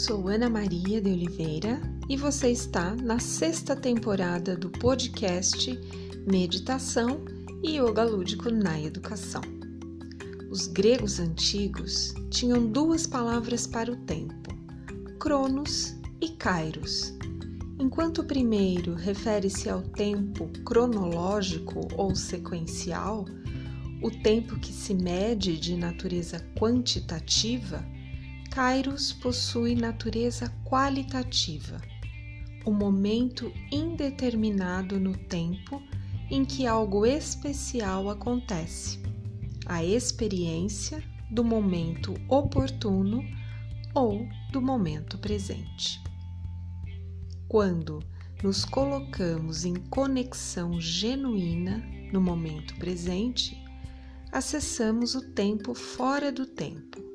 [0.00, 1.78] Sou Ana Maria de Oliveira
[2.08, 5.78] e você está na sexta temporada do podcast
[6.26, 7.22] Meditação
[7.62, 9.42] e Yoga Lúdico na Educação.
[10.50, 14.48] Os gregos antigos tinham duas palavras para o tempo:
[15.18, 17.12] Cronos e Kairos.
[17.78, 23.26] Enquanto o primeiro refere-se ao tempo cronológico ou sequencial,
[24.02, 27.84] o tempo que se mede de natureza quantitativa,
[28.50, 31.80] Kairos possui natureza qualitativa,
[32.64, 35.80] o momento indeterminado no tempo
[36.28, 38.98] em que algo especial acontece,
[39.66, 41.00] a experiência
[41.30, 43.24] do momento oportuno
[43.94, 46.02] ou do momento presente.
[47.46, 48.00] Quando
[48.42, 53.56] nos colocamos em conexão genuína no momento presente,
[54.32, 57.09] acessamos o tempo fora do tempo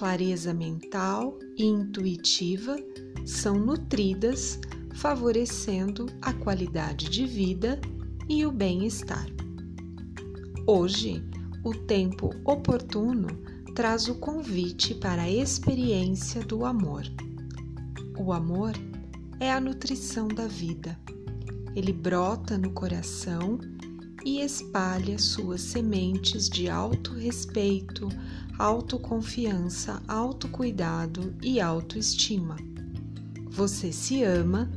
[0.00, 2.74] clareza mental e intuitiva
[3.26, 4.58] são nutridas,
[4.94, 7.78] favorecendo a qualidade de vida
[8.26, 9.26] e o bem-estar.
[10.66, 11.22] Hoje,
[11.62, 13.28] o tempo oportuno
[13.74, 17.02] traz o convite para a experiência do amor.
[18.18, 18.72] O amor
[19.38, 20.98] é a nutrição da vida.
[21.76, 23.58] Ele brota no coração
[24.24, 28.08] e espalha suas sementes de auto-respeito,
[28.58, 32.56] autoconfiança, autocuidado e autoestima.
[33.48, 34.70] Você se ama,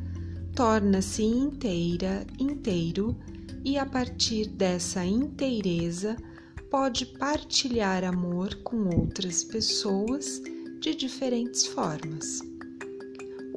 [0.55, 3.15] torna-se inteira, inteiro
[3.63, 6.17] e a partir dessa inteireza
[6.69, 10.41] pode partilhar amor com outras pessoas
[10.79, 12.41] de diferentes formas.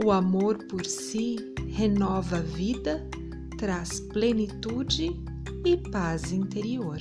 [0.05, 1.37] O amor por si
[1.69, 3.09] renova a vida,
[3.57, 5.19] traz plenitude
[5.65, 6.99] e paz interior.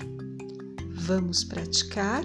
[0.93, 2.23] Vamos praticar?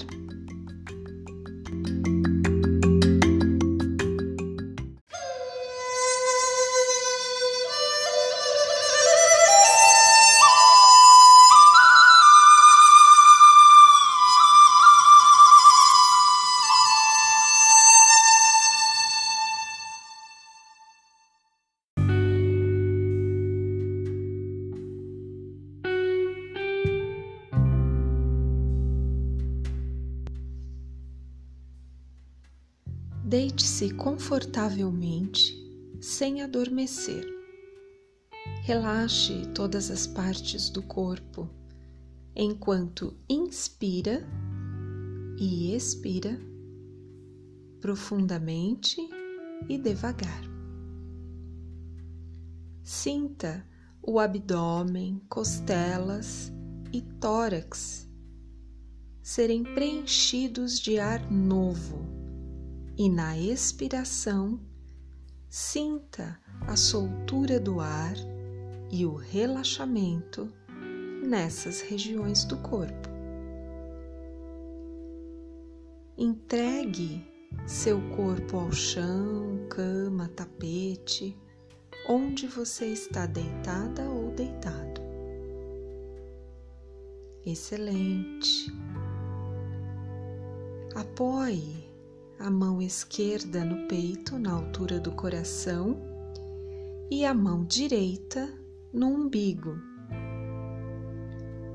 [33.31, 35.55] Deite-se confortavelmente,
[36.01, 37.25] sem adormecer.
[38.65, 41.49] Relaxe todas as partes do corpo
[42.35, 44.29] enquanto inspira
[45.39, 46.41] e expira
[47.81, 48.97] profundamente
[49.69, 50.43] e devagar.
[52.83, 53.65] Sinta
[54.03, 56.53] o abdômen, costelas
[56.93, 58.11] e tórax
[59.23, 62.10] serem preenchidos de ar novo
[63.01, 64.61] e na expiração,
[65.49, 66.39] sinta
[66.69, 68.13] a soltura do ar
[68.91, 70.53] e o relaxamento
[71.27, 73.09] nessas regiões do corpo.
[76.19, 77.27] Entregue
[77.67, 81.35] seu corpo ao chão, cama, tapete,
[82.07, 85.01] onde você está deitada ou deitado.
[87.47, 88.71] Excelente.
[90.95, 91.90] Apoie
[92.41, 96.01] a mão esquerda no peito, na altura do coração,
[97.11, 98.51] e a mão direita
[98.95, 99.77] no umbigo.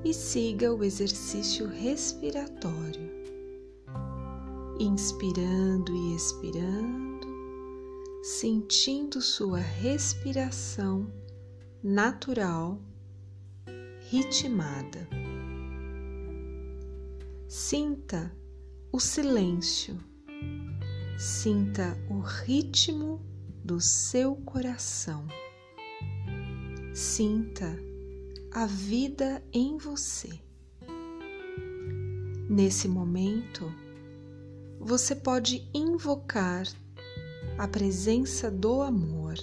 [0.04, 3.12] E siga o exercício respiratório,
[4.80, 7.28] inspirando e expirando,
[8.24, 11.14] sentindo sua respiração
[11.84, 12.82] natural,
[14.10, 15.08] ritmada.
[17.48, 18.36] Sinta
[18.92, 19.96] o silêncio
[21.18, 23.22] Sinta o ritmo
[23.64, 25.26] do seu coração.
[26.94, 27.78] Sinta
[28.52, 30.30] a vida em você.
[32.50, 33.72] Nesse momento,
[34.80, 36.68] você pode invocar
[37.58, 39.36] a presença do amor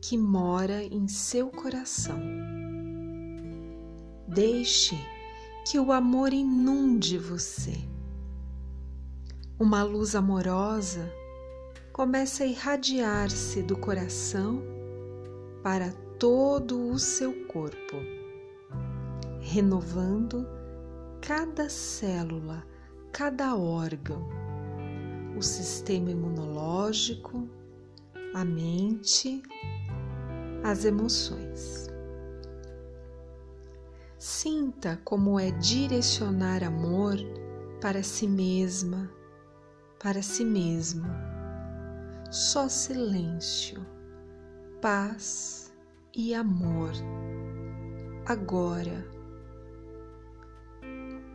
[0.00, 2.20] que mora em seu coração.
[4.28, 4.94] Deixe
[5.66, 7.91] que o amor inunde você
[9.58, 11.12] uma luz amorosa
[11.92, 14.62] começa a irradiar-se do coração
[15.62, 17.96] para todo o seu corpo,
[19.40, 20.46] renovando
[21.20, 22.66] cada célula,
[23.12, 24.26] cada órgão,
[25.36, 27.48] o sistema imunológico,
[28.34, 29.42] a mente,
[30.64, 31.88] as emoções.
[34.18, 37.16] Sinta como é direcionar amor
[37.80, 39.10] para si mesma
[40.02, 41.06] para si mesmo,
[42.28, 43.86] só silêncio,
[44.80, 45.72] paz
[46.12, 46.90] e amor.
[48.26, 49.06] Agora,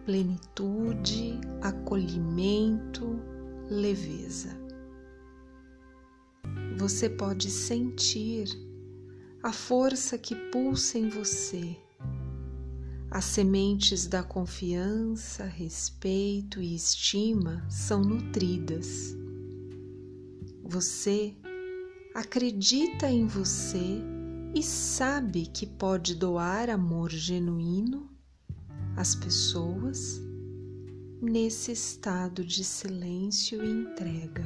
[0.05, 3.21] plenitude, acolhimento,
[3.69, 4.49] leveza.
[6.75, 8.49] Você pode sentir
[9.41, 11.77] a força que pulsa em você.
[13.09, 19.15] As sementes da confiança, respeito e estima são nutridas.
[20.63, 21.33] Você
[22.13, 24.01] acredita em você
[24.53, 28.09] e sabe que pode doar amor genuíno
[28.95, 30.21] às pessoas
[31.21, 34.45] nesse estado de silêncio e entrega.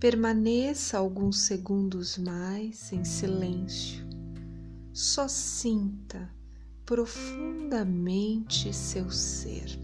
[0.00, 4.09] Permaneça alguns segundos mais em silêncio,
[4.92, 6.30] só sinta
[6.84, 9.78] profundamente seu ser.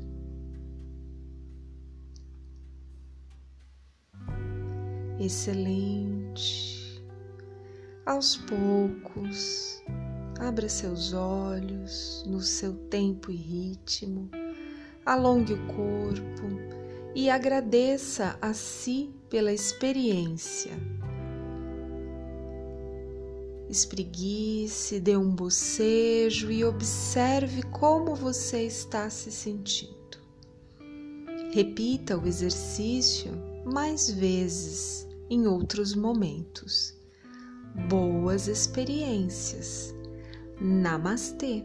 [5.18, 7.02] Excelente.
[8.04, 9.82] Aos poucos,
[10.38, 14.30] abra seus olhos no seu tempo e ritmo,
[15.04, 16.46] alongue o corpo
[17.14, 20.72] e agradeça a si pela experiência.
[23.68, 29.96] Espreguice, dê um bocejo e observe como você está se sentindo.
[31.52, 33.32] Repita o exercício
[33.64, 36.94] mais vezes em outros momentos.
[37.88, 39.94] Boas experiências.
[40.60, 41.64] Namastê!